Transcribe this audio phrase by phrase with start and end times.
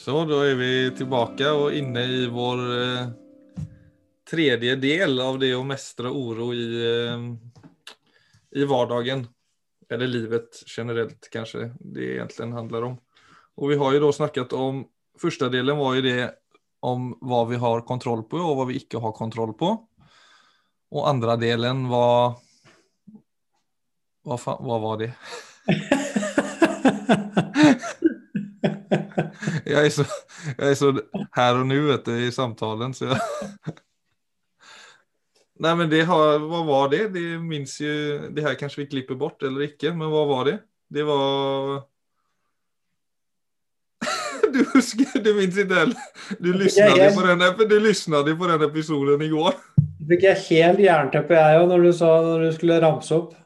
[0.00, 3.10] Så, da er vi tilbake og inne i vår eh,
[4.30, 7.26] tredje del av det å mestre oro i, eh,
[8.56, 9.26] i hverdagen.
[9.90, 12.96] Eller livet generelt, kanskje det egentlig handler om.
[13.60, 14.86] Og vi har jo da snakket om
[15.20, 16.30] Første delen var jo det
[16.88, 19.68] om hva vi har kontroll på, og hva vi ikke har kontroll på.
[20.96, 22.38] Og andre delen var
[24.24, 25.10] Hva, fa- hva var det?
[29.66, 30.04] Jeg er så,
[30.58, 30.92] jag är så
[31.36, 33.18] her og nå vet du, i samtalen, så jag...
[35.60, 37.02] Nei, men det har, hva var det?
[37.12, 37.90] Det minns jo
[38.32, 40.58] Det her kanskje vi klipper bort eller ikke, men hva var det?
[40.88, 41.82] Det var
[44.54, 46.08] Du husker, du minns inte heller?
[46.38, 49.54] Du lyssnade på den, du lyssnade på den episoden i går.
[50.10, 53.36] Fikk jeg helt jernteppe, jeg òg, når du sa når du skulle ramse opp.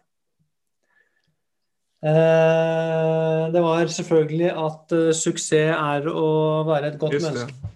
[2.05, 6.27] Eh, det var selvfølgelig at eh, suksess er å
[6.69, 7.71] være et godt menneske.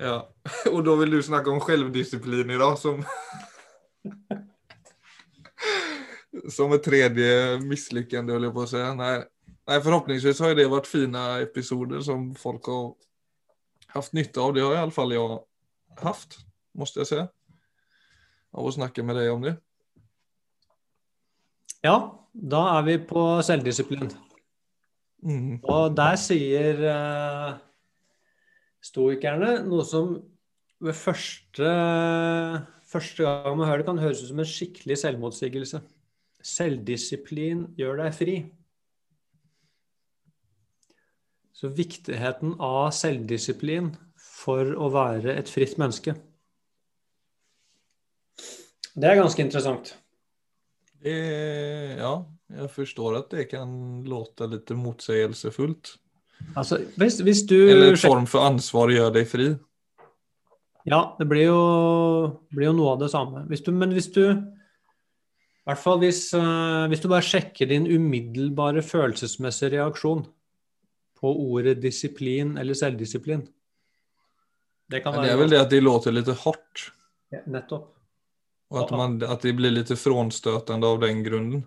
[0.00, 0.22] Ja.
[0.72, 3.04] Og da vil du snakke om selvdisiplin i dag, som
[6.50, 8.80] Som et tredje mislykkende, holder jeg på å si.
[8.98, 9.12] Nei,
[9.68, 12.88] nei, forhåpentligvis har det vært fine episoder som folk har
[13.94, 14.50] hatt nytte av.
[14.56, 15.38] Det har i alle fall jeg
[16.02, 16.36] hatt,
[16.76, 17.20] måste jeg si.
[18.54, 19.54] Av å snakke med deg om det.
[21.86, 24.10] Ja, da er vi på selvdisiplin.
[25.24, 25.60] Mm.
[25.62, 27.52] Og der sier eh,
[28.84, 30.16] stoikerne noe som
[30.84, 31.70] ved første,
[32.90, 35.80] første gang man hører det, kan høres ut som en skikkelig selvmotsigelse.
[36.44, 38.36] Selvdisiplin gjør deg fri.
[41.54, 46.18] Så viktigheten av selvdisiplin for å være et fritt menneske.
[48.94, 49.94] Det er ganske interessant.
[51.04, 51.18] Det,
[51.98, 52.14] ja,
[52.54, 53.68] jeg forstår at det kan
[54.08, 55.98] låte litt motsigelsesfullt.
[56.56, 59.48] Altså, hvis, hvis du Eller en form for ansvar gjør deg fri.
[60.88, 61.60] Ja, det blir jo,
[62.52, 63.44] blir jo noe av det samme.
[63.48, 67.88] Hvis du, men hvis du I hvert fall hvis, eh, hvis du bare sjekker din
[67.88, 70.26] umiddelbare følelsesmessige reaksjon
[71.20, 73.46] på ordet disiplin eller selvdisiplin
[74.92, 76.90] Det kan være det er vel det at de låter litt hardt.
[77.32, 77.93] Ja, Nettopp.
[78.72, 81.64] Og at, man, at de blir litt frånstøtende av den grunnen.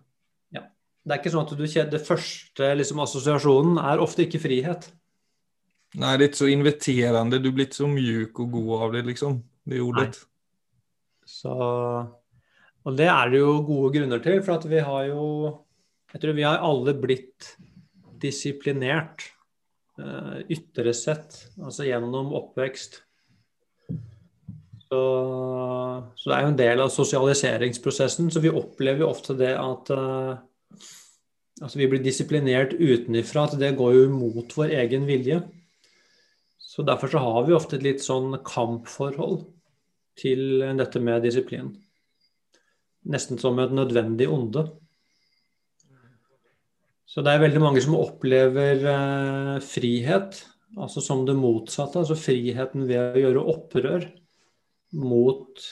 [0.54, 0.66] Ja.
[1.06, 4.90] Det er ikke sånn at du kjenner Det første liksom, assosiasjonen er ofte ikke frihet.
[5.96, 7.40] Nei, det er ikke så inviterende.
[7.40, 9.40] Du blir ikke så mjuk og god av det, liksom.
[9.68, 10.20] Det ordet.
[11.28, 11.54] Så,
[12.88, 15.24] og det er det jo gode grunner til, for at vi har jo
[16.14, 17.50] Jeg tror vi har alle blitt
[18.18, 19.26] disiplinert
[20.00, 23.02] eh, ytre sett, altså gjennom oppvekst.
[24.88, 25.02] Så,
[26.16, 29.92] så det er jo en del av sosialiseringsprosessen, så vi opplever jo ofte det at
[29.92, 30.38] uh,
[31.60, 35.42] altså vi blir disiplinert utenifra, at det går jo imot vår egen vilje.
[36.62, 39.48] Så derfor så har vi ofte et litt sånn kampforhold
[40.18, 41.72] til dette med disiplin.
[43.08, 44.68] Nesten som et nødvendig onde.
[47.08, 50.42] Så det er veldig mange som opplever eh, frihet
[50.76, 52.02] altså som det motsatte.
[52.02, 54.08] Altså friheten ved å gjøre opprør
[54.96, 55.66] mot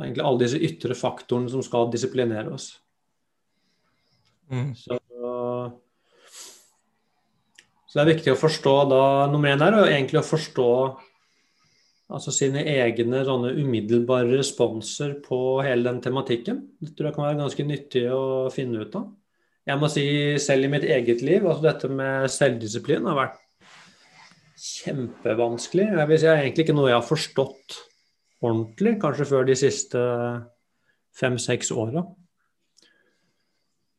[0.00, 2.70] egentlig alle disse ytre faktorene som skal disiplinere oss.
[4.52, 4.72] Mm.
[4.76, 4.98] Så,
[7.86, 10.68] så det er viktig å forstå da Nummer én er egentlig å forstå
[12.12, 16.58] altså sine egne sånne umiddelbare responser på hele den tematikken.
[16.80, 19.06] Det tror jeg kan være ganske nyttig å finne ut av.
[19.68, 20.04] Jeg må si
[20.42, 23.40] selv i mitt eget liv, altså dette med selvdisiplin har vært
[24.62, 25.86] kjempevanskelig.
[25.94, 27.78] Jeg vil si det er egentlig ikke noe jeg har forstått
[28.42, 30.02] ordentlig, kanskje før de siste
[31.18, 32.04] fem-seks åra.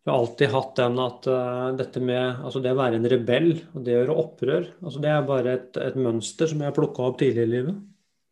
[0.04, 3.54] Jeg har alltid hatt den at uh, dette med altså det å være en rebell
[3.72, 6.76] og det å gjøre opprør, altså det er bare et, et mønster som jeg har
[6.76, 7.78] plukka opp tidlig i livet.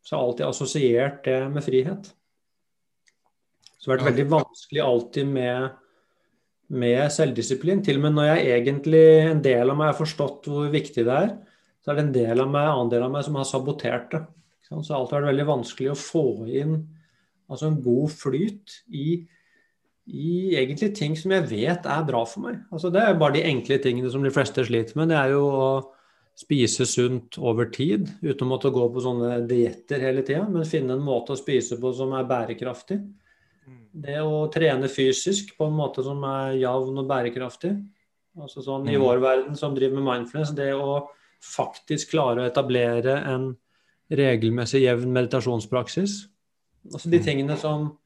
[0.02, 2.10] Så jeg har alltid assosiert det med frihet.
[3.78, 5.78] Så det har vært veldig vanskelig alltid med,
[6.82, 7.80] med selvdisiplin.
[7.86, 11.16] Til og med når jeg egentlig, en del av meg har forstått hvor viktig det
[11.16, 11.32] er,
[11.82, 14.12] så er det en del av meg, en annen del av meg som har sabotert
[14.12, 14.22] det.
[14.80, 16.76] Så det har alltid vært veldig vanskelig å få inn
[17.52, 19.06] altså en god flyt i
[20.12, 22.56] i egentlig ting som jeg vet er bra for meg.
[22.74, 25.12] Altså Det er bare de enkle tingene som de fleste sliter med.
[25.12, 25.68] Det er jo å
[26.34, 30.96] spise sunt over tid, uten å måtte gå på sånne dietter hele tida, men finne
[30.96, 32.98] en måte å spise på som er bærekraftig.
[33.94, 37.76] Det å trene fysisk på en måte som er jevn og bærekraftig.
[38.40, 39.02] Altså sånn I Mm.
[39.04, 41.06] vår verden som driver med mindfulness, det å
[41.40, 43.56] faktisk klare å etablere en
[44.18, 46.26] regelmessig jevn meditasjonspraksis.
[46.92, 47.24] Altså de Mm.
[47.24, 47.98] tingene som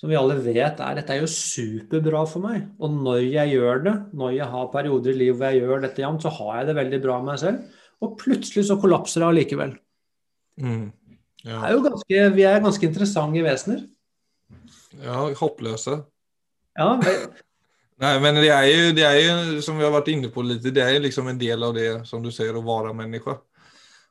[0.00, 2.62] som vi alle vet er dette er jo superbra for meg.
[2.80, 6.00] Og når jeg gjør det, når jeg har perioder i livet hvor jeg gjør dette
[6.00, 7.58] jevnt, så har jeg det veldig bra med meg selv.
[8.00, 9.74] og plutselig så kollapser det allikevel.
[10.58, 10.90] Mm.
[11.44, 11.58] Ja.
[11.66, 13.86] er jo ganske, vi er ganske interessante vesener.
[15.02, 16.04] ja, hoppløse.
[16.78, 17.30] Ja, men-
[18.00, 20.72] Nei, men det er, jo, det er jo, som vi har vært inne på lite,
[20.72, 23.38] det er jo liksom en del av det, som du sier, å være människa.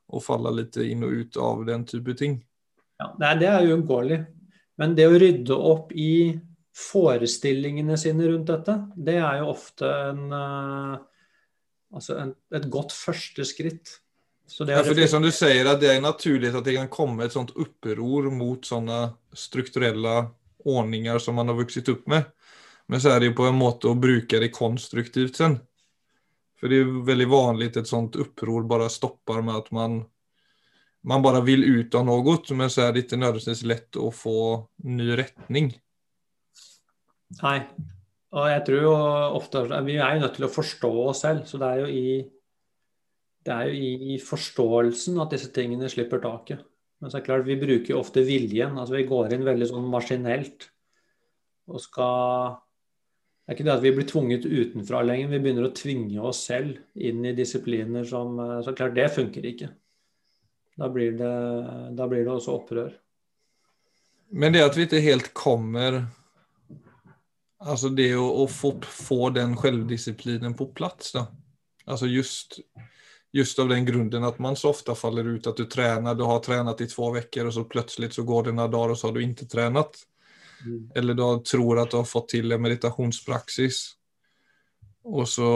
[0.10, 2.40] Och falle litt inn og ut av den type ting.
[3.00, 4.20] ja, nei, det er uunngåelig.
[4.80, 6.40] Men det å rydde opp i
[6.80, 10.94] forestillingene sine rundt dette, det er jo ofte en, eh,
[11.96, 14.00] altså en, et godt første skritt.
[14.50, 16.90] Så det Ja, for det som du sier, at det er naturlig at det kan
[16.90, 19.02] komme et sånt oppror mot sånne
[19.36, 20.16] strukturelle
[20.66, 22.32] ordninger som man har vokst opp med.
[22.90, 25.60] Men så er det jo på en måte å bruke det konstruktivt sen.
[26.60, 30.06] För det är väldigt vanligt ett sånt uppror bara stoppar med att man
[31.02, 34.68] man bara vill ut av något, men så är det inte nödvändigtvis lätt att få
[34.76, 35.74] ny rättning.
[37.42, 37.62] Nei.
[38.30, 38.94] Og jeg tror jo
[39.38, 41.46] ofte Vi er jo nødt til å forstå oss selv.
[41.50, 42.10] Så det er jo i
[43.48, 46.66] det er jo i forståelsen at disse tingene slipper taket.
[47.00, 48.76] Men så er det klart, vi bruker jo ofte viljen.
[48.78, 50.68] altså Vi går inn veldig sånn maskinelt.
[51.72, 52.58] Og skal
[53.50, 55.32] Det er ikke det at vi blir tvunget utenfra lenger.
[55.32, 59.48] Vi begynner å tvinge oss selv inn i disipliner som eh, Så klart, det funker
[59.50, 59.72] ikke.
[60.78, 61.32] Da blir det,
[61.98, 62.94] da blir det også opprør.
[64.30, 66.04] Men det at vi ikke helt kommer,
[67.60, 71.26] Altså det å, å få, få den selvdisiplinen på plass, da.
[71.90, 72.60] Altså just,
[73.36, 76.40] just av den grunden at man så ofte faller ut at du trener, du har
[76.46, 79.18] trent i to veckor og så plutselig så går det noen dager, og så har
[79.18, 80.00] du ikke tränat.
[80.66, 80.92] Mm.
[80.96, 83.80] Eller du tror at du har fått til en meditasjonspraksis.
[85.10, 85.50] Og så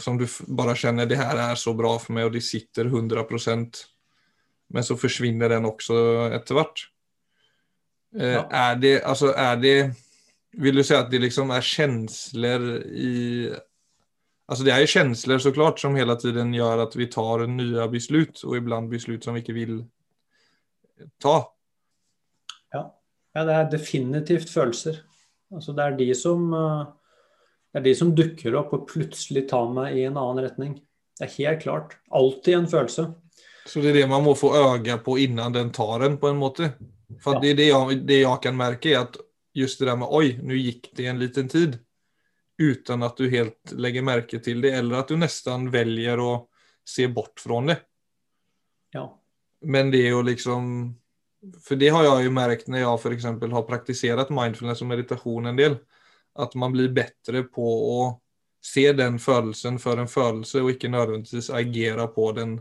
[0.00, 0.24] som du
[0.56, 3.82] bare kjenner det her er så bra for meg, og det sitter 100%.
[4.74, 5.96] Men så forsvinner den også
[6.34, 6.86] etter hvert.
[8.16, 8.46] Ja.
[8.48, 9.94] Er det, Altså, er det,
[10.56, 13.50] Vil du si at det liksom er kjensler i,
[14.48, 18.44] Altså det er kjensler känslor såklart som hele tiden gjør at vi tar nye beslut
[18.44, 19.80] og ibland beslut som vi ikke vil
[21.20, 21.40] ta.
[22.72, 22.84] Ja.
[23.36, 25.02] Ja, det er definitivt følelser.
[25.52, 26.86] Altså det er de som eh,
[27.74, 30.74] det er de som dukker opp og plutselig tar meg i en annen retning.
[31.18, 31.96] Det er helt klart.
[32.08, 33.04] Alltid en følelse.
[33.66, 36.40] Så det er det man må få øye på innan den tar en på en
[36.40, 36.70] måte.
[37.20, 37.40] For Ja.
[37.40, 39.18] det det jeg, det jeg kan merke, er at
[39.54, 41.78] just det der med Oi, nå gikk det en liten tid.
[42.58, 46.48] Uten at du helt legger merke til det eller at du nesten velger å
[46.86, 47.76] se bort fra det.
[48.94, 49.10] Ja.
[49.62, 50.94] Men det er jo liksom,
[51.68, 55.46] för det har jag ju märkt när jag för exempel har praktiserat mindfulness och meditation
[55.46, 55.76] en del.
[56.34, 57.66] Att man blir bättre på
[58.02, 58.20] att
[58.66, 62.60] se den födelsen för en födelse och ikke nødvendigvis agere på den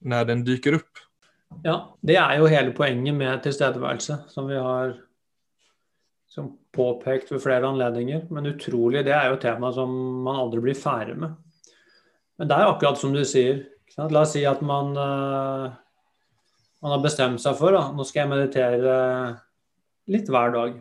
[0.00, 0.98] når den dyker opp.
[1.64, 1.96] ja.
[2.00, 4.96] Det er jo hele poenget med tilstedeværelse, som vi har
[6.28, 8.26] som påpekt ved flere anledninger.
[8.30, 9.90] Men utrolig, det er jo et tema som
[10.24, 11.34] man aldri blir ferdig med.
[12.38, 13.64] Men det er akkurat som du sier.
[13.96, 15.72] La oss si at man, eh,
[16.82, 18.96] man har bestemt seg for da, nå skal jeg meditere
[20.12, 20.76] litt hver dag.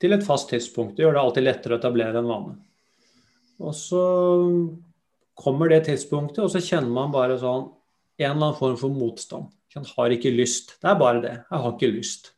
[0.00, 0.96] Til et fast tidspunkt.
[0.96, 2.54] Det gjør det alltid lettere å etablere en vane.
[3.60, 4.02] Og så
[5.40, 7.68] kommer det tidspunktet, og så kjenner man bare sånn
[8.20, 9.50] en eller annen form for motstand.
[9.76, 10.76] Man har ikke lyst.
[10.80, 11.36] Det er bare det.
[11.44, 12.32] Jeg har ikke lyst.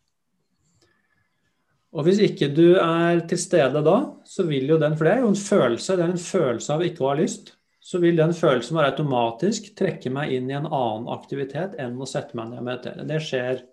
[1.93, 5.25] Og hvis ikke du er til stede da, så vil jo den For det er
[5.25, 7.55] jo en følelse, det er en følelse av ikke å ha lyst.
[7.83, 12.07] Så vil den følelsen bare automatisk trekke meg inn i en annen aktivitet enn å
[12.07, 13.07] sette meg ned og meditere.
[13.09, 13.65] Det skjer,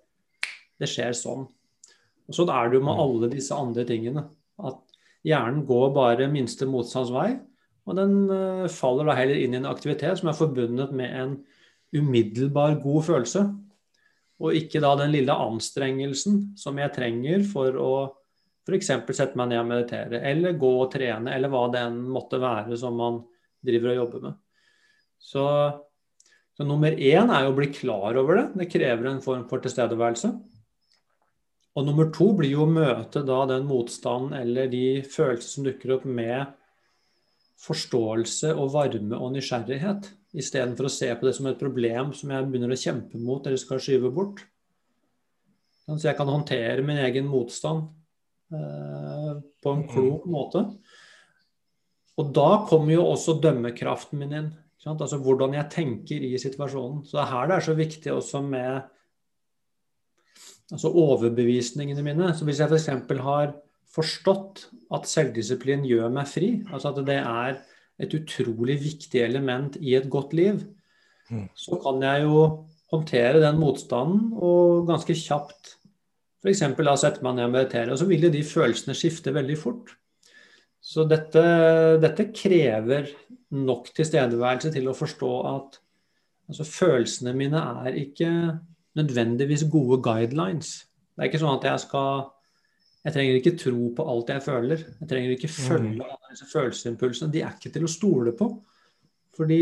[0.82, 1.46] det skjer sånn.
[2.30, 4.25] Og sånn er det jo med alle disse andre tingene.
[4.66, 4.82] At
[5.25, 7.36] hjernen går bare minste motstands vei,
[7.89, 11.38] og den eh, faller da heller inn i en aktivitet som er forbundet med en
[11.96, 13.46] umiddelbar god følelse.
[14.39, 17.92] Og ikke da den lille anstrengelsen som jeg trenger for å
[18.70, 18.92] f.eks.
[19.18, 22.78] sette meg ned og meditere, eller gå og trene, eller hva det enn måtte være
[22.78, 23.24] som man
[23.66, 24.38] driver og jobber med.
[25.20, 25.46] Så,
[26.56, 28.46] så nummer én er jo å bli klar over det.
[28.62, 30.32] Det krever en form for tilstedeværelse.
[31.78, 35.96] Og nummer to blir jo å møte da den motstanden eller de følelser som dukker
[35.96, 36.56] opp med
[37.60, 40.08] forståelse og varme og nysgjerrighet,
[40.39, 43.60] istedenfor å se på det som et problem som jeg begynner å kjempe mot eller
[43.60, 44.44] skal skyve bort.
[45.89, 47.88] Så jeg kan håndtere min egen motstand
[48.54, 49.32] eh,
[49.63, 50.66] på en klok måte.
[52.20, 54.50] Og da kommer jo også dømmekraften min inn.
[54.90, 57.04] Altså hvordan jeg tenker i situasjonen.
[57.06, 58.82] Så det er her det er så viktig også med
[60.72, 62.32] altså overbevisningene mine.
[62.36, 62.90] Så hvis jeg f.eks.
[63.24, 63.54] har
[63.90, 67.60] forstått at selvdisiplin gjør meg fri, altså at det er
[68.00, 70.62] et utrolig viktig element i et godt liv,
[71.30, 71.46] Mm.
[71.54, 72.40] så kan jeg jo
[72.90, 75.76] håndtere den motstanden og ganske kjapt
[76.42, 76.64] f.eks.
[77.02, 77.92] sette meg ned og meditere.
[77.92, 79.92] Og så vil jo de følelsene skifte veldig fort.
[80.89, 81.43] Så dette,
[82.01, 83.12] dette krever
[83.53, 85.77] nok tilstedeværelse til å forstå at
[86.50, 88.29] altså, følelsene mine er ikke
[88.98, 90.79] nødvendigvis gode guidelines.
[91.13, 92.27] Det er ikke sånn at jeg skal
[93.00, 94.81] Jeg trenger ikke tro på alt jeg føler.
[95.00, 97.31] Jeg trenger ikke følge alle disse følelsesimpulsene.
[97.31, 98.50] De er ikke til å stole på.
[99.39, 99.62] Fordi,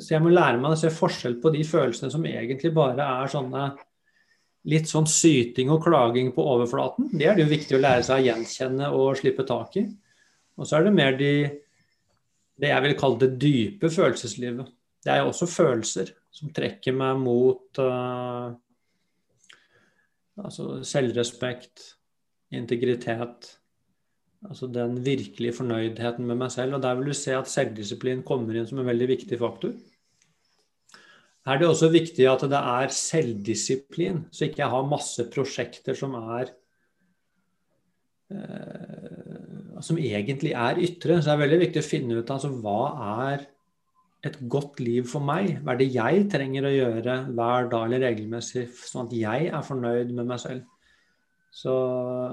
[0.00, 3.28] så jeg må lære meg å se forskjell på de følelsene som egentlig bare er
[3.28, 3.66] sånne
[4.72, 7.10] litt sånn syting og klaging på overflaten.
[7.12, 9.84] Det er det jo viktig å lære seg å gjenkjenne og slippe tak i.
[10.58, 11.32] Og så er det mer de,
[12.58, 14.72] det jeg vil kalle det dype følelseslivet.
[15.04, 18.50] Det er jo også følelser som trekker meg mot uh,
[20.42, 21.94] altså selvrespekt,
[22.54, 23.54] integritet.
[24.46, 26.76] Altså den virkelige fornøydheten med meg selv.
[26.76, 29.74] Og der vil du se at selvdisiplin kommer inn som en veldig viktig faktor.
[31.48, 35.96] Her er det også viktig at det er selvdisiplin, så ikke jeg har masse prosjekter
[35.96, 36.50] som er
[38.28, 39.47] eh,
[39.84, 41.20] Som egentlig er ytre.
[41.20, 42.80] Så det er veldig viktig å finne ut altså, hva
[43.26, 43.46] er
[44.26, 45.60] et godt liv for meg?
[45.62, 49.66] Hva er det jeg trenger å gjøre hver dag eller regelmessig, sånn at jeg er
[49.66, 50.64] fornøyd med meg selv?
[51.54, 51.74] Så,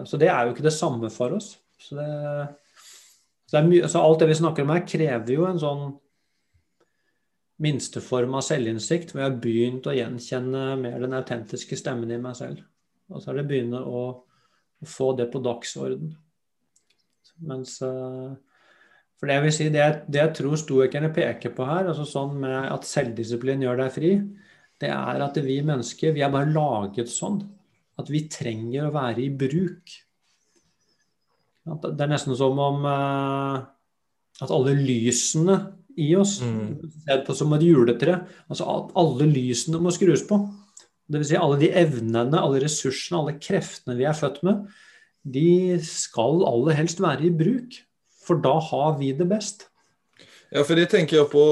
[0.06, 1.54] så det er jo ikke det samme for oss.
[1.82, 2.08] Så, det,
[3.46, 5.86] så, det så alt det vi snakker om her, krever jo en sånn
[7.64, 12.36] minsteform av selvinnsikt, hvor jeg har begynt å gjenkjenne mer den autentiske stemmen i meg
[12.38, 12.66] selv.
[13.14, 14.06] Og så er det begynne å,
[14.82, 16.16] å få det på dagsorden.
[17.44, 18.32] Mens uh,
[19.20, 22.36] for det jeg vil si, det, det jeg tror stoikerne peker på her, altså sånn
[22.44, 24.16] med at selvdisiplin gjør deg fri,
[24.82, 27.40] det er at vi mennesker vi er bare laget sånn
[27.96, 29.94] at vi trenger å være i bruk.
[31.66, 33.64] Det er nesten som om uh,
[34.44, 35.56] at alle lysene
[35.96, 37.24] i oss mm.
[37.26, 38.20] på som et juletre.
[38.52, 40.42] Altså at alle lysene må skrus på.
[41.08, 41.30] Dvs.
[41.30, 44.66] Si alle de evnene, alle ressursene, alle kreftene vi er født med,
[45.26, 47.80] de skal aller helst være i bruk.
[48.26, 49.68] For da har vi det best.
[50.54, 51.46] Ja, for det tenker jeg på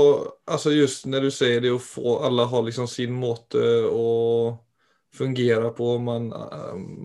[0.46, 4.60] altså just når du sier det å få Alle har liksom sin måte å
[5.13, 5.98] fungere på.
[6.01, 6.30] Man,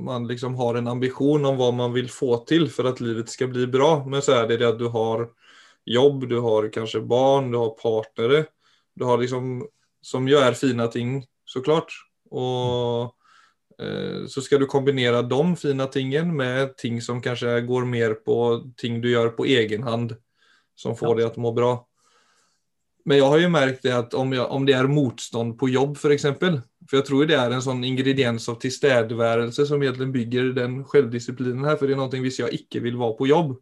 [0.04, 3.50] man liksom har en ambisjon om hva man vil få til for at livet skal
[3.52, 3.98] bli bra.
[4.06, 5.26] Men så er det det at du har
[5.88, 8.46] jobb, du har kanskje barn, du har partnere.
[8.96, 9.66] Du har liksom
[10.00, 11.90] Som gjør fine ting, så klart.
[12.30, 13.10] Og
[14.26, 18.38] så skal du kombinere de fine tingene med ting som kanskje går mer på
[18.80, 20.16] ting du gjør på egen hand,
[20.74, 21.18] som får ja.
[21.20, 21.70] deg til å må bra.
[23.08, 25.94] Men jeg har jo merket det at om, jeg, om det er motstand på jobb,
[25.96, 26.26] f.eks.
[26.40, 30.82] For, for jeg tror det er en sånn ingrediens av tilstedeværelse som egentlig bygger den
[30.90, 31.78] selvdisiplinen her.
[31.80, 33.54] For det er noe hvis jeg ikke vil være på jobb,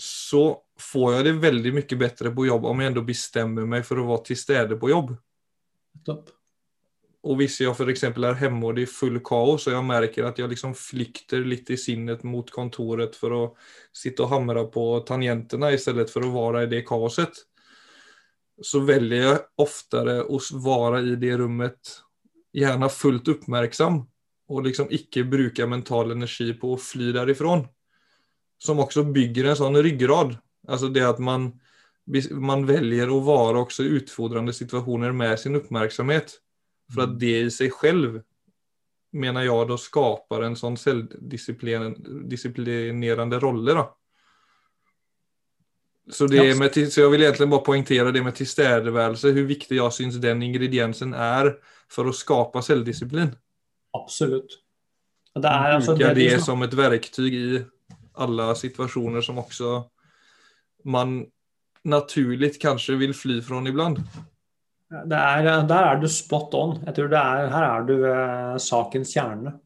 [0.00, 0.42] så
[0.80, 4.08] får jeg det veldig mye bedre på jobb om jeg enda bestemmer meg for å
[4.14, 5.12] være til stede på jobb.
[6.06, 6.37] Topp.
[7.26, 8.04] Og hvis jeg f.eks.
[8.06, 11.70] er hjemme og det er full kaos, og jeg merker at jeg liksom flykter litt
[11.74, 13.42] i sinnet mot kontoret for å
[13.94, 17.42] sitte og hamre på tangentene i stedet for å være i det kaoset,
[18.62, 21.98] så velger jeg oftere å være i det rommet
[22.54, 24.00] gjerne fullt oppmerksom,
[24.48, 27.60] og liksom ikke bruke mental energi på å fly derifra.
[28.58, 30.32] Som også bygger en sånn ryggrad.
[30.66, 31.52] Altså det at man,
[32.34, 36.38] man velger å være også i utfordrende situasjoner med sin oppmerksomhet.
[36.94, 38.22] For at det i seg selv
[39.18, 43.74] mener jeg da skapar en sånn självdisciplinerande rolle.
[43.74, 43.84] da.
[46.10, 49.92] Så, det med, så jeg vil egentlig bare poängtera det med tillstädevärelse, hvor viktig jeg
[49.92, 51.58] syns den ingrediensen er
[51.92, 53.34] for å skapa självdisciplin.
[53.96, 54.50] Absolut.
[55.38, 57.60] Det er, alltså det, det som et verktyg i
[58.18, 59.82] alle situationer som også
[60.88, 61.26] man
[61.88, 64.00] naturlig kanskje vil fly fra iblant.
[64.88, 66.78] Er, der er du spot on.
[66.86, 69.58] Jeg tror er, Her er du ved sakens kjerne.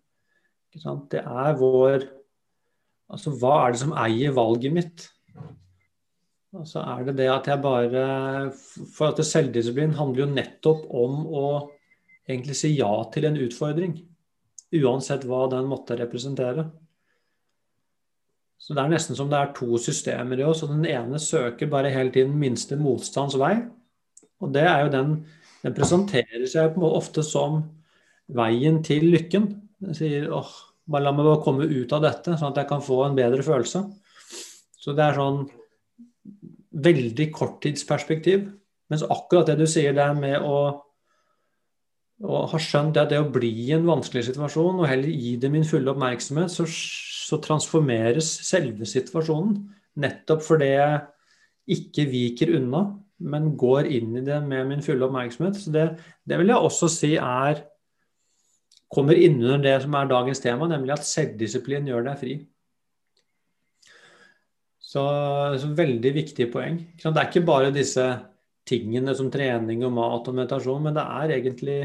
[0.72, 2.08] Det er vår
[3.12, 5.02] Altså, hva er det som eier valget mitt?
[6.56, 8.04] Altså, er det det at jeg bare
[8.92, 11.46] For at selvdisiplin handler jo nettopp om å
[12.28, 13.98] egentlig si ja til en utfordring.
[14.72, 16.70] Uansett hva den måtte representere.
[18.62, 20.62] Så Det er nesten som det er to systemer i oss.
[20.62, 23.56] og Den ene søker bare hele tiden minste motstands vei.
[24.42, 25.14] Og det er jo den
[25.62, 27.60] Den presenterer seg ofte som
[28.34, 29.44] veien til lykken.
[29.78, 30.48] Den sier åh,
[30.90, 33.44] bare la meg bare komme ut av dette, sånn at jeg kan få en bedre
[33.46, 33.84] følelse.
[34.74, 35.44] Så det er sånn
[36.82, 38.48] veldig korttidsperspektiv.
[38.90, 40.56] Mens akkurat det du sier der med å,
[42.26, 45.52] å ha skjønt at det å bli i en vanskelig situasjon, og heller gi det
[45.52, 49.54] min fulle oppmerksomhet, så, så transformeres selve situasjonen.
[50.02, 51.00] Nettopp fordi jeg
[51.78, 52.82] ikke viker unna,
[53.22, 55.58] men går inn i det med min fulle oppmerksomhet.
[55.58, 55.86] Så det,
[56.28, 57.62] det vil jeg også si er
[58.92, 62.34] kommer innunder det som er dagens tema, nemlig at selvdisiplin gjør deg fri.
[64.92, 65.02] Så,
[65.56, 66.76] så veldig viktig poeng.
[67.00, 68.04] Det er ikke bare disse
[68.68, 71.78] tingene som trening og mat og meditasjon, men det er egentlig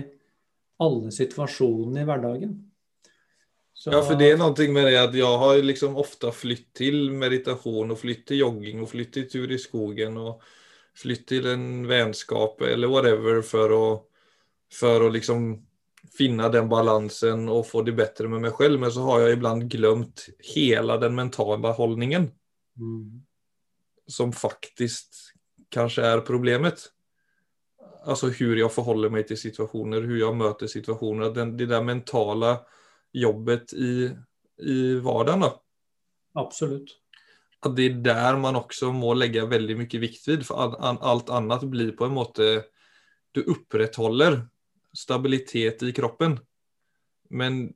[0.84, 2.58] alle situasjonene i hverdagen.
[3.77, 3.94] Så...
[3.94, 7.94] Ja, for det er noe med det at jeg har liksom ofte flytt til meditasjon
[7.94, 10.41] og flytt til jogging og flytt til tur i skogen og
[10.97, 13.85] flytt til en vennskap eller whatever for å,
[14.73, 15.51] for å liksom
[16.17, 18.81] finne den balansen og få det bedre med meg selv.
[18.81, 22.29] Men så har jeg iblant glemt hele den mentale holdningen.
[22.79, 23.23] Mm.
[24.07, 25.19] Som faktisk
[25.73, 26.87] kanskje er problemet.
[28.07, 31.33] Altså hvordan jeg forholder meg til situasjoner, hvordan jeg møter situasjoner.
[31.35, 32.53] Den, det der mentale
[33.15, 34.07] jobbet i,
[34.63, 35.49] i hverdagen.
[36.37, 36.95] Absolutt.
[37.65, 40.45] At det er der man også må legge veldig mye vikt vid.
[40.45, 42.51] For alt annet blir på en måte
[43.35, 44.39] Du opprettholder
[44.95, 46.37] stabilitet i kroppen.
[47.29, 47.67] Men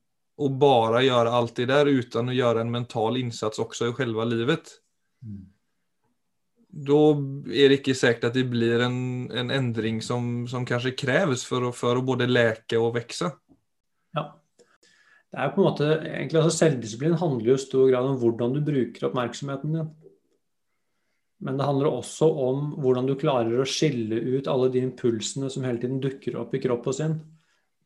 [0.41, 4.25] å bare gjøre alt det der uten å gjøre en mental innsats også i selve
[4.31, 4.77] livet
[5.21, 5.51] mm
[6.71, 6.99] da
[7.51, 11.71] er det ikke sikkert at det blir en, en endring som, som, kanskje kreves for
[11.75, 13.27] for å både leke og vokse.
[15.31, 18.55] Det er på en måte, egentlig altså Selvdisiplin handler jo i stor grad om hvordan
[18.57, 19.91] du bruker oppmerksomheten din.
[21.41, 25.63] Men det handler også om hvordan du klarer å skille ut alle de impulsene som
[25.65, 27.15] hele tiden dukker opp i kroppen sin.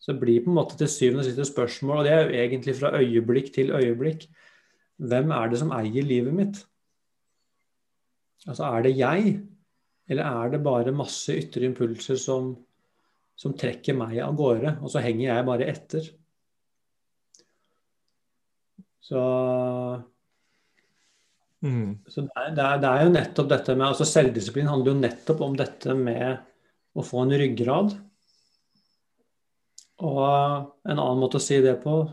[0.02, 2.42] Så det blir på en måte til syvende og siste spørsmål, og det er jo
[2.42, 4.26] egentlig fra øyeblikk til øyeblikk.
[5.06, 6.60] Hvem er det som eier livet mitt?
[8.46, 9.38] Altså er det jeg,
[10.10, 12.52] eller er det bare masse ytre impulser som,
[13.38, 16.14] som trekker meg av gårde, og så henger jeg bare etter?
[19.06, 19.22] Så,
[21.62, 21.90] mm.
[22.10, 25.58] så det, er, det, er, jo nettopp dette med altså Selvdisiplin handler jo nettopp om
[25.60, 26.40] dette med
[26.96, 27.96] å få en ryggrad.
[30.06, 32.04] Og en annen måte å si det på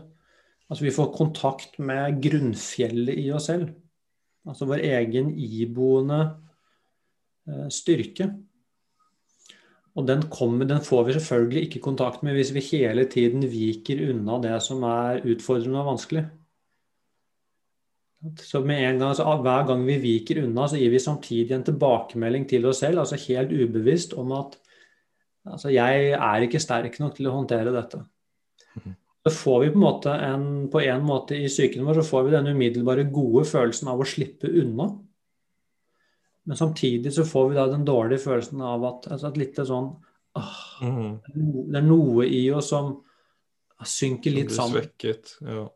[0.71, 3.67] Altså vi får kontakt med grunnfjellet i oss selv.
[4.47, 6.17] Altså vår egen iboende
[7.45, 8.29] eh, styrke.
[9.93, 14.01] Og den, kommer, den, får vi selvfølgelig ikke kontakt med hvis vi hele tiden viker
[14.07, 16.23] unna det som er utfordrende og vanskelig.
[18.39, 21.65] Så med en gang, altså Hver gang vi viker unna, så gir vi samtidig en
[21.67, 24.55] tilbakemelding til oss selv, altså helt ubevisst, om at
[25.45, 28.05] altså, jeg er ikke sterk nok til å håndtere dette.
[28.79, 32.07] Mhm så får vi på en måte en, på en måte i psyken vår så
[32.09, 34.89] får vi den umiddelbare gode følelsen av å slippe unna.
[36.43, 39.93] Men samtidig så får vi da den dårlige følelsen av at, altså et lite sånn
[40.35, 41.13] åh, mm.
[41.71, 42.97] Det er noe i oss som
[43.87, 44.83] synker litt sammen.
[44.83, 45.69] Svekket, ja.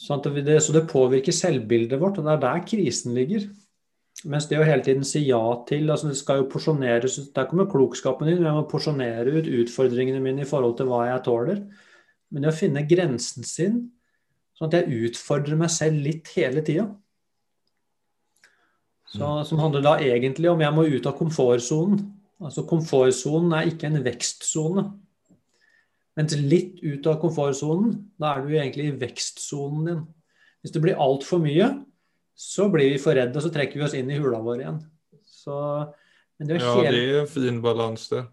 [0.00, 3.44] Sånn det, så det påvirker selvbildet vårt, og det er der krisen ligger.
[4.28, 7.30] Mens det å hele tiden si ja til altså Det skal jo porsjoneres ut.
[7.36, 8.42] Der kommer klokskapen inn.
[8.44, 11.62] Jeg må porsjonere ut utfordringene mine i forhold til hva jeg tåler.
[12.30, 13.78] Men det å finne grensen sin,
[14.56, 16.88] sånn at jeg utfordrer meg selv litt hele tida.
[19.10, 19.44] Mm.
[19.48, 22.04] Som handler da egentlig om jeg må ut av komfortsonen.
[22.40, 24.84] Altså Komfortsonen er ikke en vekstsone.
[26.20, 30.00] Mens litt ut av komfortsonen, da er du egentlig i vekstsonen din.
[30.60, 31.70] Hvis det blir altfor mye,
[32.36, 34.82] så blir vi for redde, og så trekker vi oss inn i hula vår igjen.
[35.24, 35.56] Så,
[36.36, 36.92] det ja, helt...
[36.92, 38.26] det er en fin balanse.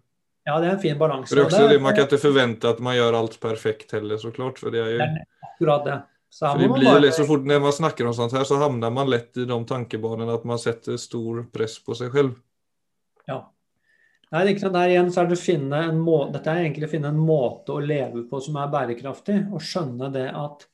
[0.48, 1.32] Ja, det er en fin balanse.
[1.36, 4.60] Det det, Man kan ikke forvente at man gjør alt perfekt heller, så klart.
[4.60, 5.08] For det er jo
[5.54, 5.98] akkurat det.
[6.28, 7.12] Så, det blir bare...
[7.16, 10.36] så fort når man snakker om sånt her, så havner man lett i de tankebanene
[10.36, 12.36] at man setter stor press på seg selv.
[13.28, 13.46] Ja.
[14.36, 16.18] Nei, ikke der igjen så er det å finne en må...
[16.34, 19.38] Dette er egentlig å finne en måte å leve på som er bærekraftig.
[19.56, 20.66] Og skjønne det at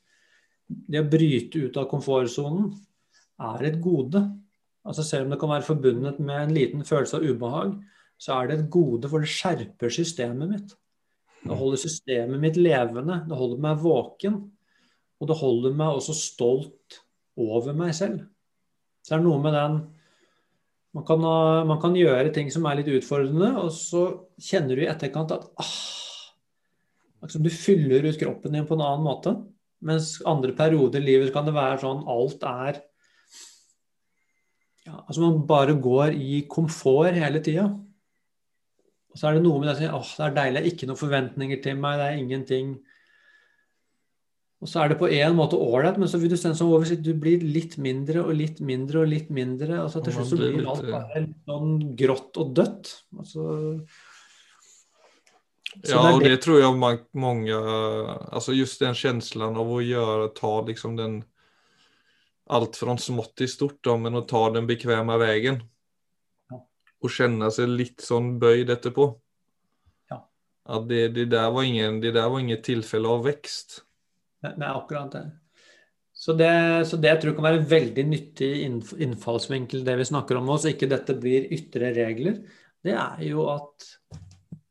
[0.67, 2.71] det å bryte ut av komfortsonen
[3.45, 4.23] er et gode.
[4.83, 7.75] Altså Selv om det kan være forbundet med en liten følelse av ubehag,
[8.17, 10.75] så er det et gode, for det skjerper systemet mitt.
[11.43, 14.37] Det holder systemet mitt levende, det holder meg våken.
[15.21, 17.03] Og det holder meg også stolt
[17.39, 18.23] over meg selv.
[19.03, 19.77] Så det er noe med den
[20.93, 21.23] man kan,
[21.67, 24.03] man kan, gjøre ting som er litt utfordrende, og så
[24.37, 25.73] kjenner du i etterkant at ah,
[27.25, 29.33] liksom du fyller ut kroppen din på en annen måte.
[29.83, 32.77] Mens andre perioder i livet kan det være sånn alt er
[34.83, 37.65] ja, Altså man bare går i komfort hele tida.
[39.13, 40.89] Og så er det noe med det at åh, det er deilig, det er ikke
[40.89, 42.73] noen forventninger til meg, det er ingenting.
[44.63, 47.03] Og så er det på en måte ålreit, men så vil du se sånn oversikt.
[47.03, 49.81] du blir litt mindre og litt mindre og litt mindre.
[49.83, 52.93] og så Til slutt så blir alt eh, bare litt sånn grått og dødt.
[53.19, 53.47] Altså,
[55.89, 56.77] ja, og det tror jeg
[57.17, 61.23] mange altså Just den känslan av å gjøre, ta liksom den
[62.53, 65.61] Alt fra smått til stort, da, men å ta den bekvemme veien
[67.03, 69.09] og kjenne seg litt sånn bøyd etterpå.
[70.11, 70.21] Ja.
[70.75, 73.81] At det, det, der var ingen, det der var inget tilfelle av vekst.
[74.43, 75.23] Nei, akkurat det.
[76.13, 76.51] Så det,
[76.85, 78.51] så det tror kan være en veldig nyttig
[79.01, 82.37] innfallsvinkel, det vi snakker om nå, så ikke dette blir ytre regler,
[82.85, 83.87] det er jo at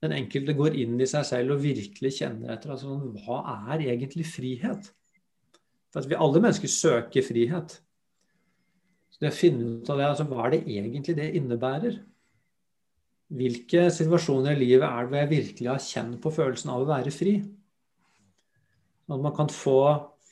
[0.03, 3.41] den enkelte går inn i seg selv og virkelig kjenner etter altså, hva
[3.73, 4.91] er egentlig frihet?
[5.93, 7.77] For vi alle mennesker søker frihet.
[9.13, 11.99] Så det å finne ut av det, altså hva er det egentlig det innebærer?
[13.33, 16.89] Hvilke situasjoner i livet er det hvor jeg virkelig har kjent på følelsen av å
[16.91, 17.37] være fri?
[19.11, 19.79] At man kan få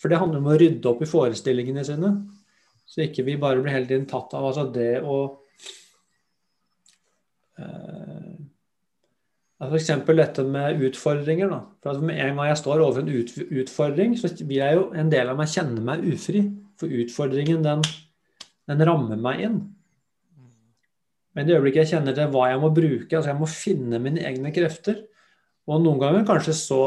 [0.01, 2.15] For det handler om å rydde opp i forestillingene sine.
[2.89, 5.17] Så ikke vi bare blir hele tiden tatt av altså det å
[7.61, 8.39] eh,
[9.61, 9.91] F.eks.
[10.09, 11.51] dette med utfordringer.
[11.53, 11.61] Da.
[11.85, 15.13] For Med en gang jeg står overfor en ut, utfordring, så vil jeg jo en
[15.13, 16.47] del av meg kjenne meg ufri.
[16.81, 17.85] For utfordringen, den,
[18.73, 19.61] den rammer meg inn.
[21.37, 24.25] Men i øyeblikket jeg kjenner til hva jeg må bruke, altså jeg må finne mine
[24.27, 25.05] egne krefter,
[25.71, 26.81] og noen ganger kanskje så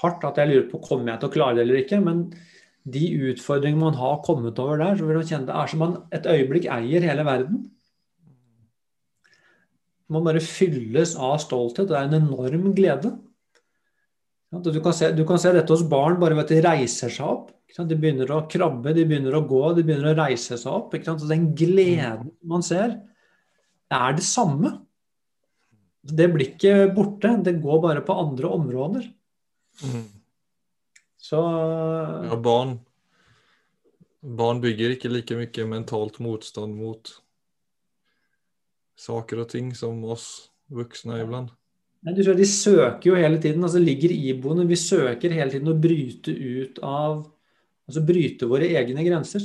[0.00, 2.00] hardt at jeg lurer på kommer jeg til å klare det eller ikke.
[2.04, 2.26] Men
[2.86, 5.96] de utfordringene man har kommet over der, så vil man kjenne det er som man
[6.14, 7.64] et øyeblikk eier hele verden.
[10.12, 11.88] Man bare fylles av stolthet.
[11.90, 13.16] Det er en enorm glede.
[14.62, 17.26] Du kan, se, du kan se dette hos barn bare ved at de reiser seg
[17.26, 17.50] opp.
[17.76, 20.94] De begynner å krabbe, de begynner å gå, de begynner å reise seg opp.
[21.02, 22.94] Så den gleden man ser,
[23.92, 24.76] er det samme.
[26.06, 27.34] Det blir ikke borte.
[27.42, 29.10] Det går bare på andre områder.
[29.84, 30.06] Mm.
[31.20, 31.40] Så
[32.30, 32.78] Ja, barn
[34.26, 37.12] Barn bygger ikke like mye mentalt motstand mot
[38.96, 41.52] saker og ting som oss voksne iblant.
[42.02, 44.66] Nei, du ser, De søker jo hele tiden, altså ligger iboende.
[44.66, 47.26] Vi søker hele tiden å bryte ut av
[47.86, 49.44] Altså bryte våre egne grenser.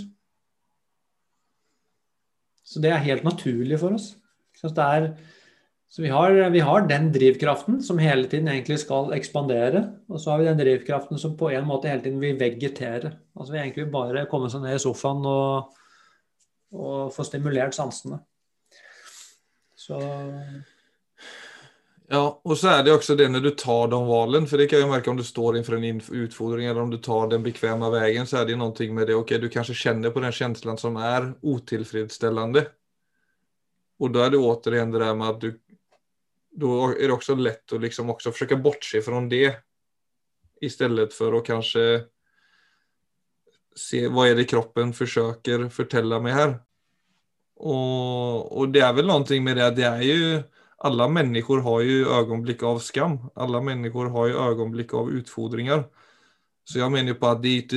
[2.65, 4.15] Så det er helt naturlig for oss.
[4.57, 5.07] Så det er
[5.91, 9.83] så vi har, vi har, den drivkraften som hele tiden egentlig skal ekspandere.
[10.07, 13.11] Og så har vi den drivkraften som på en måte hele tiden vil vegetere.
[13.35, 15.73] Altså vi egentlig bare komme seg ned i sofaen og,
[16.71, 18.21] og få stimulert sansene.
[19.75, 19.99] Så
[22.11, 24.47] Ja, og så er det også det når du tar de valgene.
[24.47, 27.33] For det kan jeg merke om du står innenfor en utfordring eller om du tar
[27.33, 29.15] den bekvemme veien, så er det noe med det.
[29.19, 32.63] Ok, du kanskje kjenner på den følelsen som er utilfredsstillende.
[33.99, 35.51] Og da er det återigen det der med at du
[36.51, 39.55] då är det också lätt att liksom också försöka bortse från det
[40.61, 42.03] istället för att kanske
[43.75, 46.59] se vad är det kroppen försöker förtälla mig här.
[47.55, 50.43] Och, och det är väl någonting med det det är ju
[50.83, 53.19] alla människor har ju ögonblick av skam.
[53.35, 55.83] Alla människor har ju ögonblick av utfordringar.
[56.63, 57.75] Så jag menar på att det är, inte,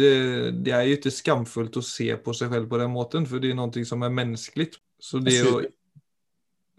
[0.51, 3.51] det är ju inte skamfullt att se på sig själv på den måten, för det
[3.51, 4.75] är någonting som är mänskligt.
[4.99, 5.69] Så det ju,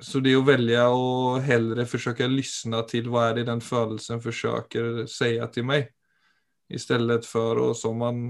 [0.02, 4.20] så det å velge å heller forsøke å lyssna til hva er det den følelsen
[4.24, 5.88] forsøker si til meg,
[6.68, 8.26] i stedet for å, som man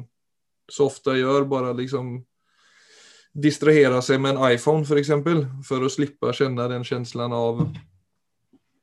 [0.70, 2.18] så ofte gjør, bare liksom
[3.36, 5.12] distrahere seg med en iPhone f.eks.
[5.24, 7.64] For, for å slippe å kjenne den følelsen av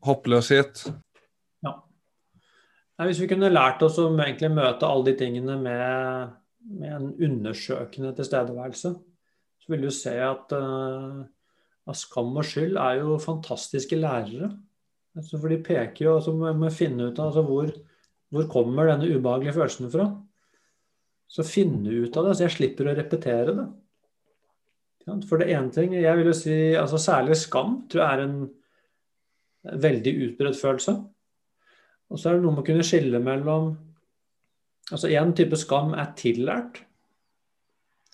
[0.07, 0.85] håpløshet.
[1.65, 1.77] Ja.
[3.07, 6.35] Hvis vi kunne lært oss å møte alle de tingene med,
[6.81, 8.93] med en undersøkende tilstedeværelse,
[9.63, 11.23] så ville du se at uh,
[11.89, 14.53] av skam og skyld er jo fantastiske lærere.
[15.17, 17.73] Altså, for de peker jo, altså må jeg finne ut av altså, hvor,
[18.33, 20.09] hvor kommer denne ubehagelige følelsen fra.
[21.33, 23.69] Så finne ut av det, så jeg slipper å repetere det.
[25.27, 28.37] For det ene ting, jeg vil jo si, altså Særlig skam tror jeg er en
[29.83, 30.95] veldig utbredt følelse.
[32.13, 33.73] Og så er det noe med å kunne skille mellom
[34.93, 36.83] altså En type skam er tillært,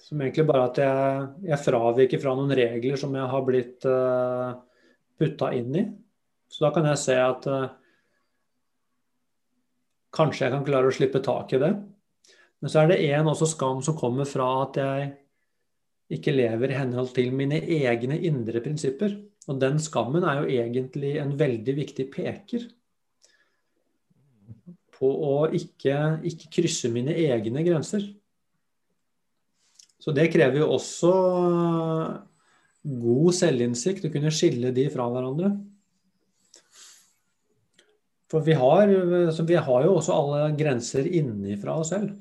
[0.09, 4.55] som egentlig bare at jeg, jeg fraviker fra noen regler som jeg har blitt uh,
[4.55, 4.87] eh,
[5.21, 5.85] putta inn i.
[6.49, 7.69] Så da kan jeg se at uh,
[10.17, 11.75] kanskje jeg kan klare å slippe tak i det.
[12.59, 15.11] Men så er det en også skam som kommer fra at jeg
[16.17, 19.13] ikke lever i henhold til mine egne indre prinsipper.
[19.49, 22.65] Og den skammen er jo egentlig en veldig viktig peker
[24.97, 28.09] på å ikke, ikke krysse mine egne grenser.
[29.99, 31.13] Så det krever jo også
[32.89, 35.51] god selvinnsikt å kunne skille de fra hverandre.
[38.29, 38.91] For vi har,
[39.49, 42.13] vi har jo også alle grenser innifra oss selv.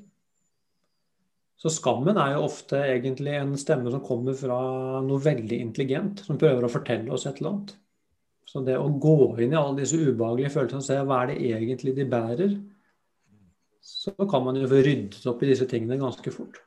[1.58, 4.58] Så skammen er jo ofte egentlig en stemme som kommer fra
[5.04, 7.74] noe veldig intelligent, som prøver å fortelle oss et eller annet.
[8.48, 11.50] Så det å gå inn i alle disse ubehagelige følelsene og se hva er det
[11.50, 12.54] egentlig de bærer,
[13.84, 16.62] så kan man jo få ryddet opp i disse tingene ganske fort.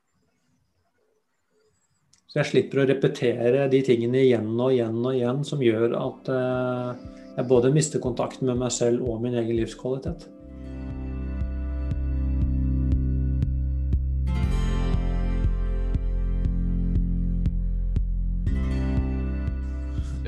[2.32, 6.30] Så jeg slipper å repetere de tingene igjen og igjen og igjen som gjør at
[6.32, 7.02] eh,
[7.36, 10.24] jeg både mister kontakten med meg selv og min egen livskvalitet.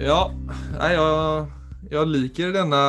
[0.03, 0.27] Ja,
[0.75, 1.07] jeg,
[1.87, 2.85] jeg liker denne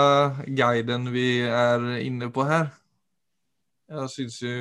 [0.58, 2.72] guiden vi er inne på her.
[3.94, 4.58] Jeg syns jo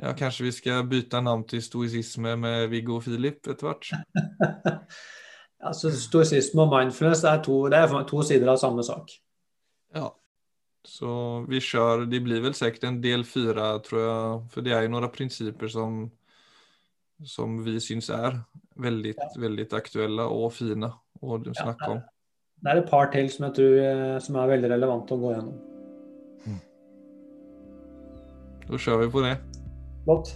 [0.00, 3.90] ja, kanskje vi skal bytte navn til stoisisme med Viggo og Filip etter hvert.
[5.68, 9.12] altså, stoisisme og mindfulness er to, det er to sider av samme sak.
[9.94, 10.08] Ja.
[10.86, 14.38] Så vi kjører Det blir vel sikkert en del fire, tror jeg.
[14.54, 16.06] For det er jo noen prinsipper som,
[17.20, 18.40] som vi syns er
[18.80, 19.28] veldig, ja.
[19.36, 20.88] veldig aktuelle og fine
[21.20, 22.00] å snakke om.
[22.60, 25.36] Det er et par til som jeg tror eh, som er veldig relevante å gå
[25.36, 25.60] gjennom.
[28.70, 29.49] Da kjører vi på det.
[30.04, 30.34] Flott.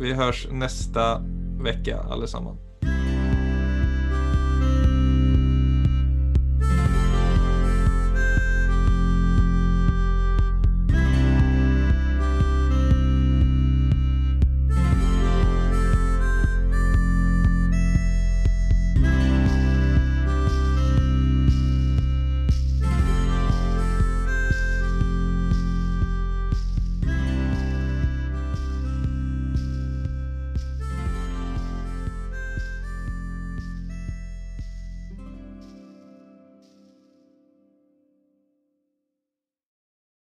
[0.00, 1.04] Vi høres neste
[1.62, 2.58] uke, alle sammen.